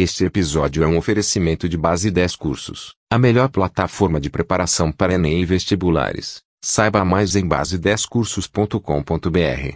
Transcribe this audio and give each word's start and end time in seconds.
Este 0.00 0.24
episódio 0.24 0.84
é 0.84 0.86
um 0.86 0.96
oferecimento 0.96 1.68
de 1.68 1.76
Base 1.76 2.08
10 2.08 2.36
Cursos, 2.36 2.94
a 3.12 3.18
melhor 3.18 3.48
plataforma 3.48 4.20
de 4.20 4.30
preparação 4.30 4.92
para 4.92 5.14
Enem 5.14 5.42
e 5.42 5.44
vestibulares. 5.44 6.40
Saiba 6.64 7.04
mais 7.04 7.34
em 7.34 7.48
base10cursos.com.br. 7.48 9.74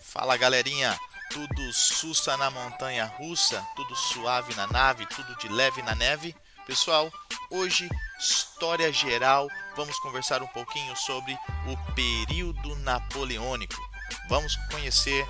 Fala 0.00 0.38
galerinha, 0.38 0.98
tudo 1.30 1.70
sussa 1.74 2.38
na 2.38 2.50
montanha 2.50 3.04
russa, 3.18 3.62
tudo 3.76 3.94
suave 3.94 4.54
na 4.54 4.66
nave, 4.66 5.04
tudo 5.04 5.36
de 5.36 5.48
leve 5.48 5.82
na 5.82 5.94
neve. 5.94 6.34
Pessoal, 6.66 7.12
hoje, 7.50 7.86
história 8.18 8.90
geral, 8.90 9.48
vamos 9.76 9.98
conversar 9.98 10.42
um 10.42 10.46
pouquinho 10.46 10.96
sobre 10.96 11.36
o 11.66 11.94
período 11.94 12.74
napoleônico. 12.76 13.76
Vamos 14.30 14.56
conhecer 14.70 15.26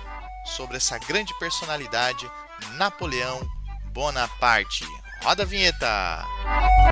sobre 0.55 0.77
essa 0.77 0.97
grande 0.97 1.37
personalidade, 1.37 2.29
Napoleão 2.77 3.41
Bonaparte. 3.91 4.85
Roda 5.23 5.43
a 5.43 5.45
vinheta! 5.45 6.25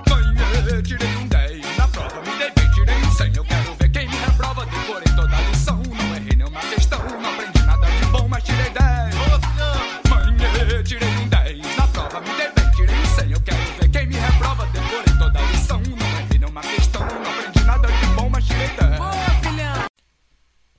Ganhei, 0.06 0.82
tirei 0.82 1.16
um 1.16 1.26
10 1.26 1.76
na 1.78 1.88
prova, 1.88 2.20
me 2.20 2.36
dei 2.36 2.50
bem, 2.50 2.70
tirei 2.72 2.96
um 2.96 3.12
100. 3.12 3.36
Eu 3.36 3.44
quero 3.46 3.74
ver 3.76 3.88
quem 3.92 4.08
me 4.08 4.16
reprova, 4.16 4.66
decorei 4.66 5.14
toda 5.16 5.36
a 5.36 5.40
lição. 5.40 5.83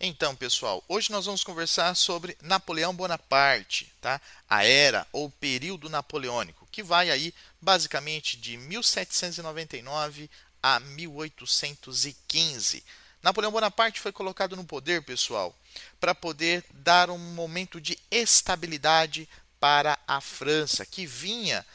Então, 0.07 0.35
pessoal, 0.35 0.83
hoje 0.87 1.11
nós 1.11 1.25
vamos 1.25 1.43
conversar 1.43 1.95
sobre 1.95 2.37
Napoleão 2.39 2.93
Bonaparte, 2.93 3.91
tá? 3.99 4.21
A 4.47 4.63
era 4.63 5.07
ou 5.11 5.31
período 5.31 5.89
napoleônico, 5.89 6.67
que 6.71 6.83
vai 6.83 7.09
aí 7.09 7.33
basicamente 7.59 8.37
de 8.37 8.55
1799 8.55 10.29
a 10.61 10.79
1815. 10.79 12.83
Napoleão 13.23 13.51
Bonaparte 13.51 13.99
foi 13.99 14.11
colocado 14.11 14.55
no 14.55 14.63
poder, 14.63 15.01
pessoal, 15.01 15.57
para 15.99 16.13
poder 16.13 16.63
dar 16.69 17.09
um 17.09 17.17
momento 17.17 17.81
de 17.81 17.97
estabilidade 18.11 19.27
para 19.59 19.97
a 20.07 20.21
França, 20.21 20.85
que 20.85 21.07
vinha 21.07 21.65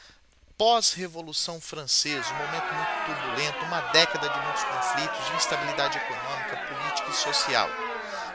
pós-revolução 0.57 1.59
francesa, 1.59 2.31
um 2.31 2.37
momento 2.37 2.73
muito 2.73 3.05
turbulento, 3.07 3.65
uma 3.65 3.81
década 3.91 4.29
de 4.29 4.39
muitos 4.39 4.63
conflitos, 4.63 5.27
de 5.27 5.35
instabilidade 5.35 5.97
econômica, 5.97 6.55
política 6.55 7.09
e 7.09 7.13
social. 7.13 7.90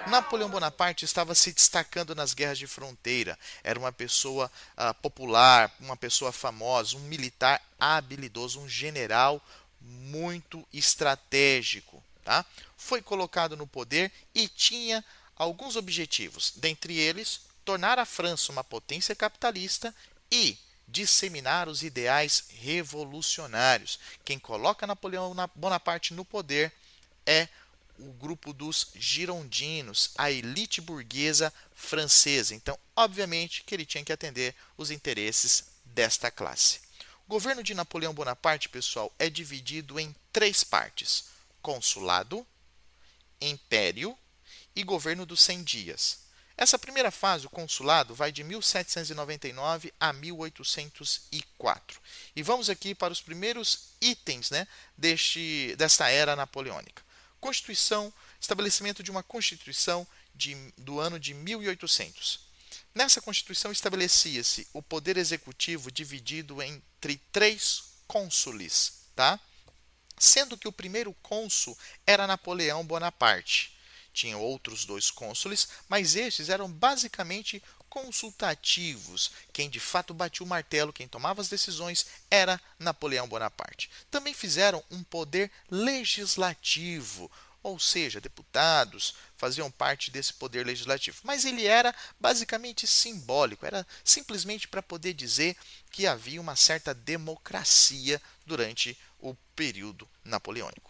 Napoleão 0.06 0.48
Bonaparte 0.48 1.04
estava 1.04 1.34
se 1.34 1.52
destacando 1.52 2.14
nas 2.14 2.32
guerras 2.32 2.58
de 2.58 2.66
fronteira. 2.66 3.36
Era 3.64 3.78
uma 3.78 3.90
pessoa 3.90 4.50
ah, 4.76 4.94
popular, 4.94 5.74
uma 5.80 5.96
pessoa 5.96 6.30
famosa, 6.30 6.96
um 6.96 7.00
militar 7.00 7.60
habilidoso, 7.78 8.60
um 8.60 8.68
general 8.68 9.44
muito 9.80 10.66
estratégico. 10.72 12.02
Tá? 12.24 12.44
Foi 12.76 13.02
colocado 13.02 13.56
no 13.56 13.66
poder 13.66 14.12
e 14.34 14.48
tinha 14.48 15.04
alguns 15.36 15.74
objetivos, 15.74 16.52
dentre 16.56 16.96
eles, 16.96 17.40
tornar 17.64 17.98
a 17.98 18.04
França 18.04 18.52
uma 18.52 18.64
potência 18.64 19.14
capitalista 19.14 19.94
e 20.30 20.56
disseminar 20.86 21.68
os 21.68 21.82
ideais 21.82 22.44
revolucionários. 22.60 23.98
Quem 24.24 24.38
coloca 24.38 24.86
Napoleão 24.86 25.34
Bonaparte 25.54 26.14
no 26.14 26.24
poder 26.24 26.72
é 27.26 27.48
o 27.98 28.12
grupo 28.12 28.52
dos 28.52 28.88
girondinos, 28.94 30.10
a 30.16 30.30
elite 30.30 30.80
burguesa 30.80 31.52
francesa. 31.74 32.54
Então, 32.54 32.78
obviamente 32.94 33.62
que 33.64 33.74
ele 33.74 33.86
tinha 33.86 34.04
que 34.04 34.12
atender 34.12 34.54
os 34.76 34.90
interesses 34.90 35.64
desta 35.84 36.30
classe. 36.30 36.80
O 37.26 37.28
governo 37.28 37.62
de 37.62 37.74
Napoleão 37.74 38.14
Bonaparte, 38.14 38.68
pessoal, 38.68 39.12
é 39.18 39.28
dividido 39.28 39.98
em 39.98 40.14
três 40.32 40.62
partes: 40.62 41.24
consulado, 41.60 42.46
império 43.40 44.16
e 44.74 44.82
governo 44.82 45.26
dos 45.26 45.40
100 45.40 45.64
dias. 45.64 46.26
Essa 46.56 46.78
primeira 46.78 47.10
fase, 47.10 47.46
o 47.46 47.50
consulado, 47.50 48.14
vai 48.14 48.32
de 48.32 48.42
1799 48.42 49.92
a 50.00 50.10
1804. 50.12 52.00
E 52.34 52.42
vamos 52.42 52.70
aqui 52.70 52.94
para 52.94 53.12
os 53.12 53.20
primeiros 53.20 53.90
itens 54.00 54.50
né, 54.50 54.66
deste, 54.96 55.74
desta 55.76 56.08
era 56.08 56.34
napoleônica. 56.34 57.04
Constituição, 57.46 58.12
estabelecimento 58.40 59.04
de 59.04 59.10
uma 59.12 59.22
Constituição 59.22 60.04
de, 60.34 60.56
do 60.76 60.98
ano 60.98 61.16
de 61.16 61.32
1800. 61.32 62.40
Nessa 62.92 63.20
Constituição 63.20 63.70
estabelecia-se 63.70 64.66
o 64.72 64.82
poder 64.82 65.16
executivo 65.16 65.92
dividido 65.92 66.60
entre 66.60 67.18
três 67.30 67.84
cônsules, 68.08 68.94
tá? 69.14 69.38
sendo 70.18 70.58
que 70.58 70.66
o 70.66 70.72
primeiro 70.72 71.12
cônsul 71.22 71.78
era 72.04 72.26
Napoleão 72.26 72.84
Bonaparte. 72.84 73.75
Tinha 74.16 74.38
outros 74.38 74.86
dois 74.86 75.10
cônsules, 75.10 75.68
mas 75.90 76.16
estes 76.16 76.48
eram 76.48 76.72
basicamente 76.72 77.62
consultativos. 77.90 79.30
Quem 79.52 79.68
de 79.68 79.78
fato 79.78 80.14
batia 80.14 80.42
o 80.42 80.48
martelo, 80.48 80.90
quem 80.90 81.06
tomava 81.06 81.42
as 81.42 81.50
decisões, 81.50 82.06
era 82.30 82.58
Napoleão 82.78 83.28
Bonaparte. 83.28 83.90
Também 84.10 84.32
fizeram 84.32 84.82
um 84.90 85.02
poder 85.02 85.52
legislativo, 85.70 87.30
ou 87.62 87.78
seja, 87.78 88.18
deputados 88.18 89.14
faziam 89.36 89.70
parte 89.70 90.10
desse 90.10 90.32
poder 90.32 90.64
legislativo. 90.64 91.18
Mas 91.22 91.44
ele 91.44 91.66
era 91.66 91.94
basicamente 92.18 92.86
simbólico, 92.86 93.66
era 93.66 93.86
simplesmente 94.02 94.66
para 94.66 94.82
poder 94.82 95.12
dizer 95.12 95.54
que 95.90 96.06
havia 96.06 96.40
uma 96.40 96.56
certa 96.56 96.94
democracia 96.94 98.18
durante 98.46 98.96
o 99.20 99.34
período 99.54 100.08
napoleônico. 100.24 100.85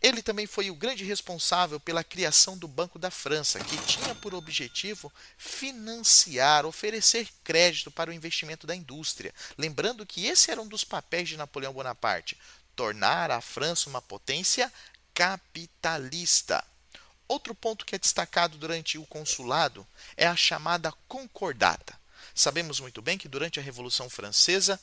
Ele 0.00 0.22
também 0.22 0.46
foi 0.46 0.70
o 0.70 0.76
grande 0.76 1.04
responsável 1.04 1.80
pela 1.80 2.04
criação 2.04 2.56
do 2.56 2.68
Banco 2.68 2.98
da 2.98 3.10
França, 3.10 3.58
que 3.58 3.76
tinha 3.78 4.14
por 4.14 4.32
objetivo 4.32 5.12
financiar, 5.36 6.64
oferecer 6.64 7.28
crédito 7.42 7.90
para 7.90 8.10
o 8.10 8.12
investimento 8.12 8.66
da 8.66 8.76
indústria. 8.76 9.34
Lembrando 9.56 10.06
que 10.06 10.26
esse 10.26 10.52
era 10.52 10.62
um 10.62 10.68
dos 10.68 10.84
papéis 10.84 11.28
de 11.28 11.36
Napoleão 11.36 11.72
Bonaparte: 11.72 12.38
tornar 12.76 13.32
a 13.32 13.40
França 13.40 13.90
uma 13.90 14.00
potência 14.00 14.72
capitalista. 15.12 16.64
Outro 17.26 17.52
ponto 17.52 17.84
que 17.84 17.96
é 17.96 17.98
destacado 17.98 18.56
durante 18.56 18.98
o 18.98 19.06
consulado 19.06 19.86
é 20.16 20.28
a 20.28 20.36
chamada 20.36 20.92
concordata. 21.08 21.98
Sabemos 22.32 22.78
muito 22.78 23.02
bem 23.02 23.18
que 23.18 23.26
durante 23.26 23.58
a 23.58 23.62
Revolução 23.62 24.08
Francesa, 24.08 24.80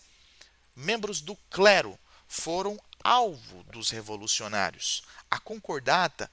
membros 0.76 1.22
do 1.22 1.38
clero 1.50 1.98
foram 2.36 2.80
alvo 3.04 3.64
dos 3.72 3.90
revolucionários. 3.90 5.04
A 5.32 5.40
concordata 5.40 6.30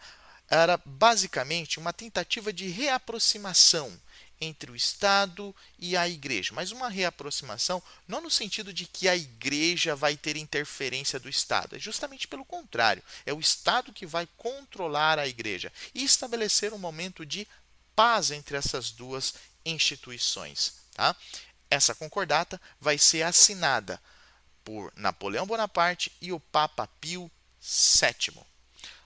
era 0.49 0.79
basicamente 0.85 1.79
uma 1.79 1.93
tentativa 1.93 2.53
de 2.53 2.69
reaproximação 2.69 3.99
entre 4.41 4.73
o 4.73 4.77
Estado 4.77 5.55
e 5.79 5.97
a 5.97 6.09
Igreja, 6.09 6.53
mas 6.53 6.73
uma 6.73 6.89
reaproximação 6.89 7.81
não 8.09 8.21
no 8.21 8.31
sentido 8.31 8.73
de 8.73 8.87
que 8.87 9.09
a 9.09 9.17
Igreja 9.17 9.95
vai 9.95 10.17
ter 10.17 10.37
interferência 10.37 11.21
do 11.21 11.29
Estado, 11.29 11.77
é 11.77 11.79
justamente 11.79 12.27
pelo 12.27 12.45
contrário, 12.45 13.03
é 13.25 13.33
o 13.33 13.39
Estado 13.39 13.93
que 13.93 14.05
vai 14.05 14.27
controlar 14.37 15.21
a 15.21 15.29
Igreja 15.29 15.73
e 15.95 16.03
estabelecer 16.03 16.73
um 16.75 16.79
momento 16.79 17.25
de 17.25 17.47
paz 17.95 18.33
entre 18.33 18.57
essas 18.57 18.91
duas 18.91 19.35
instituições. 19.65 20.75
Tá? 20.95 21.15
Essa 21.71 21.95
concordata 21.95 22.61
vai 22.81 22.99
ser 22.99 23.23
assinada 23.23 24.01
por 24.65 24.93
Napoleão 24.97 25.47
Bonaparte 25.47 26.13
e 26.21 26.33
o 26.33 26.41
Papa 26.41 26.87
Pio 27.01 27.31
VII. 27.61 28.43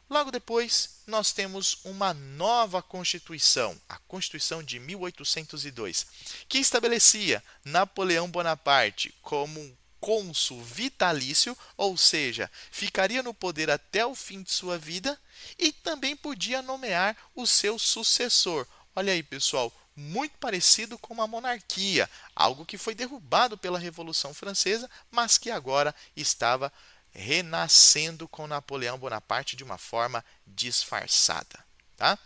Logo 0.09 0.31
depois, 0.31 1.01
nós 1.07 1.33
temos 1.33 1.79
uma 1.85 2.15
nova 2.15 2.81
Constituição, 2.81 3.77
a 3.89 3.99
Constituição 3.99 4.63
de 4.63 4.79
1802, 4.79 6.07
que 6.49 6.59
estabelecia 6.59 7.43
Napoleão 7.65 8.31
Bonaparte 8.31 9.13
como 9.21 9.61
um 9.61 9.77
cônsul 9.99 10.63
vitalício, 10.63 11.59
ou 11.77 11.97
seja, 11.97 12.49
ficaria 12.71 13.23
no 13.23 13.35
poder 13.35 13.69
até 13.69 14.07
o 14.07 14.15
fim 14.15 14.43
de 14.43 14.53
sua 14.53 14.79
vida 14.79 15.19
e 15.59 15.73
também 15.73 16.15
podia 16.15 16.63
nomear 16.63 17.17
o 17.35 17.45
seu 17.45 17.77
sucessor. 17.77 18.65
Olha 18.95 19.13
aí, 19.13 19.23
pessoal, 19.23 19.73
muito 19.97 20.37
parecido 20.39 20.99
com 20.99 21.15
uma 21.15 21.27
monarquia, 21.27 22.09
algo 22.35 22.67
que 22.67 22.77
foi 22.77 22.95
derrubado 22.95 23.57
pela 23.57 23.79
Revolução 23.79 24.35
Francesa, 24.35 24.91
mas 25.11 25.39
que 25.39 25.51
agora 25.51 25.95
estava 26.15 26.73
renascendo 27.13 28.29
com 28.29 28.47
Napoleão 28.47 28.99
Bonaparte 28.99 29.57
de 29.57 29.65
uma 29.65 29.79
forma 29.79 30.23
disfarçada. 30.47 31.65
Tá? 31.97 32.19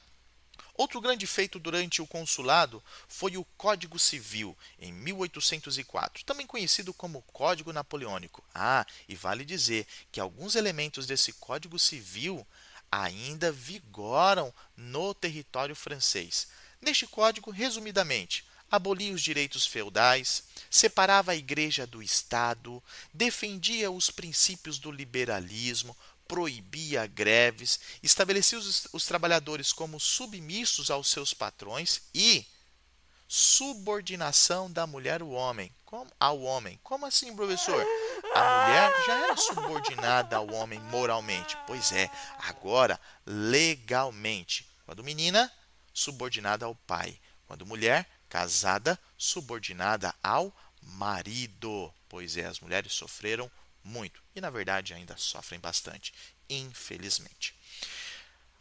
Outro 0.74 1.00
grande 1.00 1.26
feito 1.26 1.58
durante 1.58 2.00
o 2.00 2.06
consulado 2.06 2.82
foi 3.06 3.36
o 3.36 3.44
Código 3.56 3.98
Civil, 3.98 4.56
em 4.78 4.90
1804, 4.90 6.24
também 6.24 6.46
conhecido 6.46 6.94
como 6.94 7.22
Código 7.34 7.72
Napoleônico. 7.72 8.42
Ah, 8.54 8.86
e 9.06 9.14
vale 9.14 9.44
dizer 9.44 9.86
que 10.10 10.18
alguns 10.18 10.54
elementos 10.54 11.06
desse 11.06 11.34
Código 11.34 11.78
Civil 11.78 12.46
ainda 12.90 13.52
vigoram 13.52 14.52
no 14.74 15.14
território 15.14 15.76
francês. 15.76 16.48
Neste 16.80 17.06
código, 17.06 17.50
resumidamente, 17.50 18.44
abolia 18.70 19.12
os 19.12 19.20
direitos 19.20 19.66
feudais, 19.66 20.44
separava 20.70 21.32
a 21.32 21.36
igreja 21.36 21.86
do 21.86 22.02
Estado, 22.02 22.82
defendia 23.12 23.90
os 23.90 24.10
princípios 24.10 24.78
do 24.78 24.90
liberalismo, 24.90 25.96
proibia 26.26 27.06
greves, 27.06 27.80
estabelecia 28.02 28.58
os, 28.58 28.86
os 28.92 29.04
trabalhadores 29.04 29.72
como 29.72 30.00
submissos 30.00 30.90
aos 30.90 31.08
seus 31.08 31.34
patrões 31.34 32.02
e 32.14 32.46
subordinação 33.28 34.70
da 34.70 34.86
mulher 34.86 35.20
ao 35.20 35.30
homem. 35.30 35.74
Como, 35.84 36.10
ao 36.18 36.40
homem. 36.40 36.78
Como 36.82 37.04
assim, 37.04 37.34
professor? 37.34 37.84
A 38.34 38.66
mulher 38.66 39.06
já 39.06 39.18
era 39.24 39.36
subordinada 39.36 40.36
ao 40.36 40.52
homem 40.52 40.78
moralmente. 40.80 41.58
Pois 41.66 41.92
é, 41.92 42.08
agora 42.38 42.98
legalmente. 43.26 44.68
Quando 44.86 45.04
menina, 45.04 45.52
subordinada 45.92 46.66
ao 46.66 46.74
pai. 46.74 47.18
Quando 47.46 47.66
mulher, 47.66 48.08
casada, 48.28 48.98
subordinada 49.16 50.14
ao 50.22 50.54
marido. 50.82 51.92
Pois 52.08 52.36
é, 52.36 52.44
as 52.44 52.60
mulheres 52.60 52.92
sofreram 52.92 53.50
muito 53.82 54.22
e, 54.34 54.40
na 54.40 54.50
verdade, 54.50 54.94
ainda 54.94 55.16
sofrem 55.16 55.58
bastante, 55.58 56.12
infelizmente. 56.48 57.54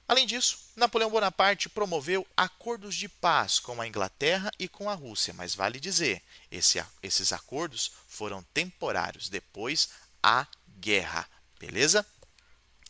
Além 0.07 0.25
disso, 0.25 0.57
Napoleão 0.75 1.11
Bonaparte 1.11 1.69
promoveu 1.69 2.25
acordos 2.35 2.95
de 2.95 3.07
paz 3.07 3.59
com 3.59 3.79
a 3.79 3.87
Inglaterra 3.87 4.49
e 4.57 4.67
com 4.67 4.89
a 4.89 4.95
Rússia, 4.95 5.35
mas 5.35 5.53
vale 5.53 5.79
dizer, 5.79 6.23
esse, 6.49 6.83
esses 7.03 7.31
acordos 7.31 7.91
foram 8.07 8.41
temporários, 8.51 9.29
depois 9.29 9.89
a 10.23 10.47
guerra, 10.79 11.29
beleza? 11.59 12.03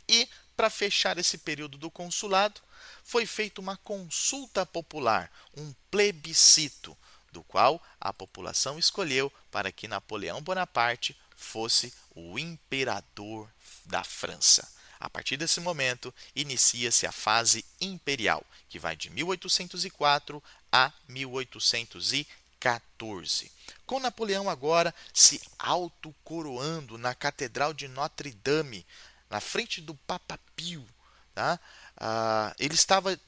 E, 0.07 0.29
para 0.55 0.69
fechar 0.69 1.17
esse 1.17 1.37
período 1.37 1.77
do 1.77 1.91
consulado, 1.91 2.61
foi 3.09 3.25
feita 3.25 3.59
uma 3.59 3.75
consulta 3.75 4.63
popular, 4.67 5.31
um 5.57 5.73
plebiscito, 5.89 6.95
do 7.31 7.41
qual 7.41 7.81
a 7.99 8.13
população 8.13 8.77
escolheu 8.77 9.33
para 9.49 9.71
que 9.71 9.87
Napoleão 9.87 10.43
Bonaparte 10.43 11.17
fosse 11.35 11.91
o 12.13 12.37
imperador 12.37 13.49
da 13.83 14.03
França. 14.03 14.71
A 14.99 15.09
partir 15.09 15.37
desse 15.37 15.59
momento, 15.59 16.13
inicia-se 16.35 17.07
a 17.07 17.11
fase 17.11 17.65
imperial, 17.81 18.45
que 18.69 18.77
vai 18.77 18.95
de 18.95 19.09
1804 19.09 20.43
a 20.71 20.93
1814. 21.07 23.51
Com 23.87 23.99
Napoleão 23.99 24.47
agora 24.47 24.93
se 25.11 25.41
autocoroando 25.57 26.95
na 26.99 27.15
Catedral 27.15 27.73
de 27.73 27.87
Notre-Dame, 27.87 28.85
na 29.31 29.41
frente 29.41 29.81
do 29.81 29.95
Papa 29.95 30.39
Pio, 30.55 30.85
tá? 31.33 31.59
Ah, 31.99 32.55
ele 32.57 32.75
estava 32.75 33.19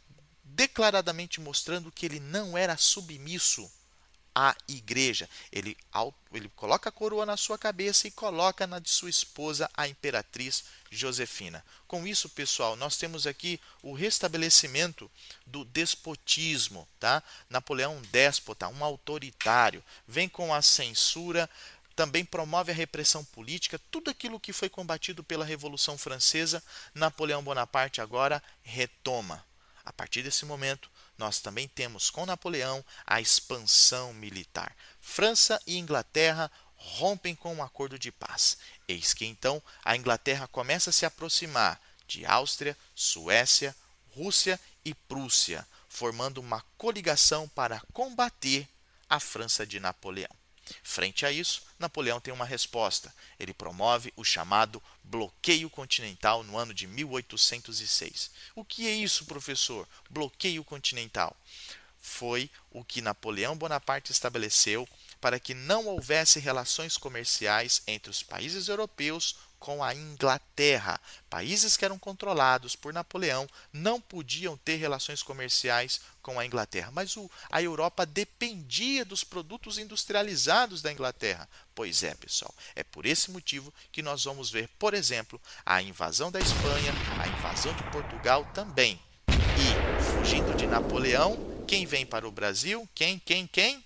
declaradamente 0.43 1.41
mostrando 1.41 1.91
que 1.91 2.05
ele 2.05 2.19
não 2.19 2.57
era 2.57 2.77
submisso 2.77 3.69
a 4.33 4.55
igreja. 4.67 5.29
Ele, 5.51 5.77
ele 6.33 6.49
coloca 6.55 6.89
a 6.89 6.91
coroa 6.91 7.25
na 7.25 7.35
sua 7.35 7.57
cabeça 7.57 8.07
e 8.07 8.11
coloca 8.11 8.65
na 8.65 8.79
de 8.79 8.89
sua 8.89 9.09
esposa, 9.09 9.69
a 9.73 9.87
imperatriz 9.87 10.63
Josefina. 10.89 11.63
Com 11.87 12.07
isso, 12.07 12.29
pessoal, 12.29 12.75
nós 12.75 12.97
temos 12.97 13.27
aqui 13.27 13.59
o 13.81 13.93
restabelecimento 13.93 15.11
do 15.45 15.65
despotismo. 15.65 16.87
Tá? 16.99 17.21
Napoleão 17.49 17.97
um 17.97 18.01
déspota, 18.03 18.67
um 18.67 18.83
autoritário, 18.83 19.83
vem 20.07 20.29
com 20.29 20.53
a 20.53 20.61
censura, 20.61 21.49
também 21.95 22.25
promove 22.25 22.71
a 22.71 22.75
repressão 22.75 23.23
política, 23.23 23.79
tudo 23.91 24.09
aquilo 24.09 24.39
que 24.39 24.53
foi 24.53 24.69
combatido 24.69 25.23
pela 25.23 25.45
Revolução 25.45 25.97
Francesa, 25.97 26.63
Napoleão 26.93 27.43
Bonaparte 27.43 28.01
agora 28.01 28.41
retoma. 28.61 29.45
A 29.83 29.91
partir 29.91 30.23
desse 30.23 30.45
momento, 30.45 30.89
nós 31.17 31.39
também 31.39 31.67
temos 31.67 32.09
com 32.09 32.25
Napoleão 32.25 32.83
a 33.05 33.19
expansão 33.19 34.13
militar. 34.13 34.75
França 34.99 35.61
e 35.67 35.77
Inglaterra 35.77 36.51
rompem 36.75 37.35
com 37.35 37.53
um 37.53 37.63
acordo 37.63 37.97
de 37.99 38.11
paz. 38.11 38.57
Eis 38.87 39.13
que 39.13 39.25
então 39.25 39.61
a 39.83 39.95
Inglaterra 39.95 40.47
começa 40.47 40.89
a 40.89 40.93
se 40.93 41.05
aproximar 41.05 41.79
de 42.07 42.25
Áustria, 42.25 42.77
Suécia, 42.95 43.75
Rússia 44.15 44.59
e 44.83 44.93
Prússia, 44.93 45.65
formando 45.87 46.39
uma 46.39 46.61
coligação 46.77 47.47
para 47.49 47.81
combater 47.93 48.67
a 49.09 49.19
França 49.19 49.65
de 49.65 49.79
Napoleão. 49.79 50.40
Frente 50.83 51.25
a 51.25 51.31
isso, 51.31 51.63
Napoleão 51.79 52.19
tem 52.19 52.33
uma 52.33 52.45
resposta. 52.45 53.13
Ele 53.39 53.53
promove 53.53 54.13
o 54.15 54.23
chamado 54.23 54.81
bloqueio 55.03 55.69
continental 55.69 56.43
no 56.43 56.57
ano 56.57 56.73
de 56.73 56.87
1806. 56.87 58.31
O 58.55 58.63
que 58.63 58.87
é 58.87 58.91
isso, 58.91 59.25
professor? 59.25 59.87
Bloqueio 60.09 60.63
continental. 60.63 61.35
Foi 62.01 62.49
o 62.71 62.83
que 62.83 63.01
Napoleão 63.01 63.55
Bonaparte 63.55 64.11
estabeleceu 64.11 64.87
para 65.19 65.39
que 65.39 65.53
não 65.53 65.85
houvesse 65.85 66.39
relações 66.39 66.97
comerciais 66.97 67.83
entre 67.85 68.09
os 68.09 68.23
países 68.23 68.67
europeus 68.67 69.35
com 69.61 69.83
a 69.83 69.93
Inglaterra. 69.93 70.99
Países 71.29 71.77
que 71.77 71.85
eram 71.85 71.99
controlados 71.99 72.75
por 72.75 72.91
Napoleão 72.91 73.47
não 73.71 74.01
podiam 74.01 74.57
ter 74.57 74.75
relações 74.77 75.21
comerciais 75.21 76.01
com 76.19 76.39
a 76.39 76.45
Inglaterra, 76.45 76.89
mas 76.91 77.15
o, 77.15 77.29
a 77.49 77.61
Europa 77.61 78.03
dependia 78.03 79.05
dos 79.05 79.23
produtos 79.23 79.77
industrializados 79.77 80.81
da 80.81 80.91
Inglaterra. 80.91 81.47
Pois 81.75 82.01
é, 82.01 82.15
pessoal, 82.15 82.53
é 82.75 82.83
por 82.83 83.05
esse 83.05 83.29
motivo 83.29 83.71
que 83.91 84.01
nós 84.01 84.23
vamos 84.23 84.49
ver, 84.49 84.67
por 84.79 84.95
exemplo, 84.95 85.39
a 85.63 85.79
invasão 85.79 86.31
da 86.31 86.39
Espanha, 86.39 86.91
a 87.19 87.27
invasão 87.27 87.73
de 87.75 87.83
Portugal 87.91 88.49
também. 88.55 88.99
E, 89.29 90.01
fugindo 90.03 90.55
de 90.57 90.65
Napoleão, 90.65 91.37
quem 91.67 91.85
vem 91.85 92.03
para 92.03 92.27
o 92.27 92.31
Brasil? 92.31 92.89
Quem, 92.95 93.19
quem, 93.19 93.45
quem? 93.45 93.85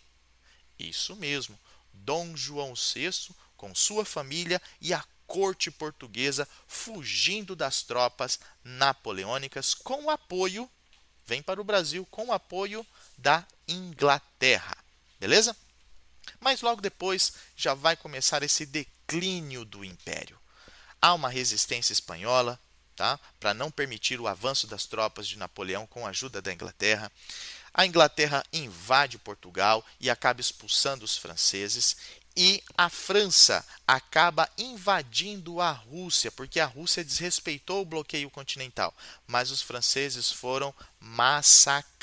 Isso 0.80 1.18
mesmo, 1.18 1.60
Dom 1.94 2.34
João 2.36 2.74
VI 2.74 3.36
com 3.58 3.74
sua 3.74 4.06
família 4.06 4.62
e 4.80 4.94
a 4.94 5.04
corte 5.28 5.70
portuguesa 5.72 6.48
fugindo 6.68 7.56
das 7.56 7.84
tropas 7.84 8.40
napoleônicas 8.64 9.74
com 9.74 10.06
o 10.06 10.10
apoio, 10.10 10.70
vem 11.26 11.42
para 11.42 11.60
o 11.60 11.64
Brasil 11.64 12.06
com 12.12 12.28
o 12.28 12.34
apoio 12.34 12.86
da 13.18 13.46
Inglaterra. 13.68 14.78
Beleza? 15.20 15.56
Mas 16.40 16.62
logo 16.62 16.82
depois 16.82 17.34
já 17.56 17.74
vai 17.74 17.96
começar 17.96 18.44
esse 18.44 18.66
declínio 18.66 19.66
do 19.66 19.84
império. 19.84 20.40
Há 21.02 21.14
uma 21.14 21.30
resistência 21.30 21.94
espanhola, 21.94 22.60
tá? 22.96 23.20
Para 23.40 23.54
não 23.54 23.70
permitir 23.70 24.20
o 24.20 24.28
avanço 24.28 24.68
das 24.68 24.86
tropas 24.86 25.28
de 25.28 25.38
Napoleão 25.38 25.86
com 25.86 26.06
a 26.06 26.10
ajuda 26.10 26.42
da 26.42 26.54
Inglaterra. 26.54 27.12
A 27.74 27.86
Inglaterra 27.86 28.44
invade 28.54 29.18
Portugal 29.18 29.86
e 30.00 30.10
acaba 30.10 30.40
expulsando 30.40 31.04
os 31.04 31.18
franceses 31.18 31.98
e 32.36 32.62
a 32.78 32.90
França 32.90 33.66
acaba 33.88 34.50
invadindo 34.58 35.62
a 35.62 35.72
Rússia, 35.72 36.30
porque 36.32 36.60
a 36.60 36.66
Rússia 36.66 37.04
desrespeitou 37.04 37.82
o 37.82 37.86
bloqueio 37.86 38.30
continental, 38.30 38.94
mas 39.26 39.52
os 39.52 39.62
franceses 39.62 40.30
foram 40.32 40.74
massacrados. 41.00 41.96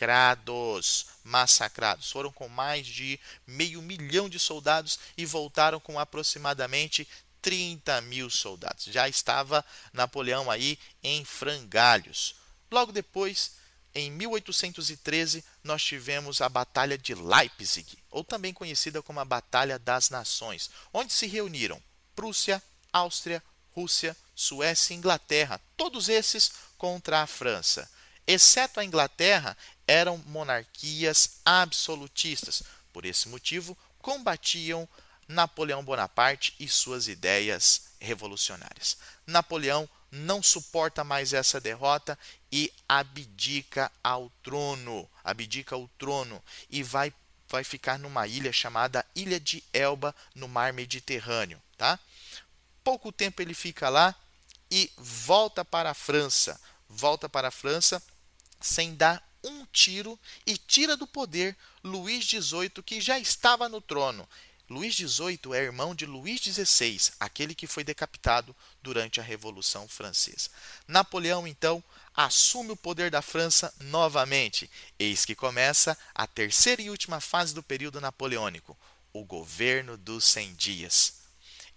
Massacrados. 1.23 2.11
Foram 2.11 2.33
com 2.33 2.49
mais 2.49 2.87
de 2.87 3.21
meio 3.47 3.83
milhão 3.83 4.29
de 4.29 4.39
soldados 4.39 4.99
e 5.17 5.27
voltaram 5.27 5.79
com 5.79 5.99
aproximadamente 5.99 7.07
30 7.43 8.01
mil 8.03 8.31
soldados. 8.31 8.85
Já 8.85 9.09
estava 9.09 9.65
Napoleão 9.93 10.51
aí 10.51 10.79
em 11.03 11.25
frangalhos. 11.25 12.37
Logo 12.71 12.93
depois, 12.93 13.53
em 13.95 14.11
1813, 14.11 15.45
nós 15.63 15.83
tivemos 15.83 16.41
a 16.41 16.49
Batalha 16.49 16.97
de 16.97 17.15
Leipzig, 17.15 17.99
ou 18.11 18.25
também 18.25 18.53
conhecida 18.53 19.03
como 19.03 19.21
a 19.21 19.25
Batalha 19.25 19.79
das 19.79 20.09
Nações, 20.09 20.71
onde 20.93 21.13
se 21.13 21.27
reuniram 21.27 21.83
Prússia, 22.15 22.63
Áustria, 22.93 23.43
Rússia, 23.73 24.17
Suécia 24.35 24.95
e 24.95 24.97
Inglaterra, 24.97 25.61
todos 25.77 26.09
esses 26.09 26.53
contra 26.79 27.23
a 27.23 27.27
França. 27.27 27.91
Exceto 28.27 28.81
a 28.81 28.85
Inglaterra, 28.85 29.57
eram 29.87 30.19
monarquias 30.27 31.41
absolutistas. 31.45 32.63
Por 32.93 33.05
esse 33.05 33.29
motivo, 33.29 33.77
combatiam 33.99 34.89
Napoleão 35.29 35.85
Bonaparte 35.85 36.55
e 36.59 36.69
suas 36.69 37.09
ideias 37.09 37.93
revolucionárias. 38.01 38.97
Napoleão 39.27 39.89
não 40.11 40.43
suporta 40.43 41.03
mais 41.03 41.33
essa 41.33 41.61
derrota 41.61 42.19
e 42.53 42.71
abdica 42.87 43.91
ao 44.05 44.31
trono, 44.43 45.09
abdica 45.25 45.77
o 45.77 45.89
trono 45.99 46.43
e 46.69 46.83
vai 46.83 47.13
vai 47.49 47.65
ficar 47.65 47.99
numa 47.99 48.27
ilha 48.27 48.51
chamada 48.51 49.05
Ilha 49.15 49.39
de 49.39 49.63
Elba, 49.75 50.15
no 50.35 50.49
mar 50.49 50.73
Mediterrâneo, 50.73 51.61
tá? 51.77 51.99
Pouco 52.83 53.13
tempo 53.13 53.43
ele 53.43 53.53
fica 53.53 53.91
lá 53.91 54.15
e 54.71 54.91
volta 54.97 55.63
para 55.63 55.91
a 55.91 55.95
França, 55.95 56.59
volta 56.89 57.29
para 57.29 57.49
a 57.49 57.51
França 57.51 58.03
sem 58.59 58.95
dar 58.95 59.23
um 59.45 59.67
tiro 59.67 60.19
e 60.47 60.57
tira 60.57 60.97
do 60.97 61.07
poder 61.07 61.57
Luís 61.85 62.25
XVIII, 62.25 62.83
que 62.85 63.03
já 63.03 63.19
estava 63.19 63.69
no 63.69 63.83
trono. 63.83 64.27
Luís 64.71 64.95
XVIII 64.95 65.55
é 65.55 65.59
irmão 65.59 65.95
de 65.95 66.07
Luís 66.07 66.41
XVI, 66.41 67.13
aquele 67.21 67.55
que 67.55 67.67
foi 67.67 67.85
decapitado 67.85 68.57
durante 68.81 69.21
a 69.21 69.23
Revolução 69.23 69.87
Francesa. 69.87 70.49
Napoleão, 70.89 71.47
então, 71.47 71.85
assume 72.15 72.73
o 72.73 72.77
poder 72.77 73.11
da 73.11 73.23
França 73.23 73.73
novamente. 73.81 74.71
Eis 74.99 75.25
que 75.25 75.35
começa 75.35 75.97
a 76.15 76.27
terceira 76.27 76.83
e 76.83 76.91
última 76.91 77.21
fase 77.21 77.55
do 77.55 77.63
período 77.63 78.01
napoleônico, 78.01 78.77
o 79.13 79.25
governo 79.25 79.97
dos 79.97 80.25
100 80.25 80.55
dias. 80.55 81.15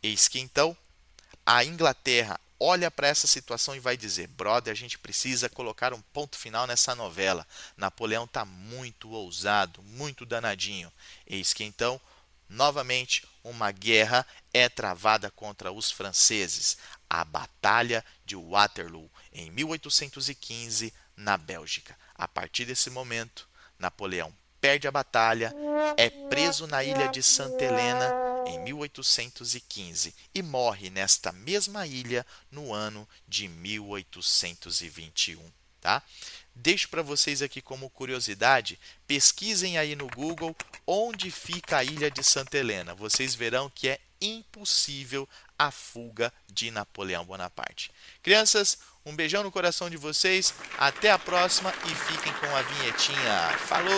Eis 0.01 0.27
que 0.27 0.39
então 0.39 0.75
a 1.45 1.63
Inglaterra 1.63 2.39
olha 2.59 2.89
para 2.89 3.07
essa 3.07 3.27
situação 3.27 3.75
e 3.75 3.79
vai 3.79 3.97
dizer: 3.97 4.27
brother, 4.27 4.71
a 4.71 4.75
gente 4.75 4.97
precisa 4.97 5.49
colocar 5.49 5.93
um 5.93 6.01
ponto 6.01 6.37
final 6.37 6.65
nessa 6.67 6.95
novela. 6.95 7.45
Napoleão 7.77 8.25
está 8.25 8.45
muito 8.45 9.09
ousado, 9.09 9.81
muito 9.83 10.25
danadinho. 10.25 10.91
Eis 11.27 11.53
que 11.53 11.63
então, 11.63 11.99
novamente, 12.49 13.27
uma 13.43 13.71
guerra 13.71 14.25
é 14.53 14.67
travada 14.67 15.29
contra 15.29 15.71
os 15.71 15.91
franceses. 15.91 16.77
A 17.09 17.23
Batalha 17.23 18.03
de 18.25 18.35
Waterloo, 18.35 19.09
em 19.31 19.51
1815, 19.51 20.93
na 21.15 21.37
Bélgica. 21.37 21.97
A 22.13 22.27
partir 22.27 22.65
desse 22.65 22.89
momento, 22.89 23.47
Napoleão 23.77 24.35
perde 24.59 24.87
a 24.87 24.91
batalha, 24.91 25.53
é 25.95 26.09
preso 26.09 26.65
na 26.65 26.83
ilha 26.83 27.07
de 27.07 27.21
Santa 27.21 27.63
Helena 27.63 28.11
em 28.47 28.59
1815 28.59 30.15
e 30.33 30.41
morre 30.41 30.89
nesta 30.89 31.31
mesma 31.31 31.85
ilha 31.85 32.25
no 32.49 32.73
ano 32.73 33.07
de 33.27 33.47
1821, 33.47 35.51
tá? 35.79 36.01
Deixo 36.55 36.89
para 36.89 37.01
vocês 37.01 37.41
aqui 37.41 37.61
como 37.61 37.89
curiosidade, 37.89 38.79
pesquisem 39.05 39.77
aí 39.77 39.95
no 39.95 40.07
Google 40.07 40.55
onde 40.87 41.29
fica 41.29 41.77
a 41.77 41.83
ilha 41.83 42.09
de 42.09 42.23
Santa 42.23 42.57
Helena. 42.57 42.95
Vocês 42.95 43.35
verão 43.35 43.69
que 43.69 43.89
é 43.89 43.99
impossível 44.21 45.27
a 45.57 45.71
fuga 45.71 46.31
de 46.51 46.71
Napoleão 46.71 47.25
Bonaparte. 47.25 47.91
Crianças, 48.21 48.77
um 49.05 49.15
beijão 49.15 49.43
no 49.43 49.51
coração 49.51 49.89
de 49.89 49.97
vocês, 49.97 50.53
até 50.77 51.11
a 51.11 51.19
próxima 51.19 51.73
e 51.85 51.89
fiquem 51.89 52.33
com 52.33 52.55
a 52.55 52.61
vinhetinha. 52.61 53.57
Falou! 53.59 53.95